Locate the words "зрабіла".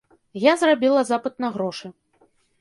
0.61-1.03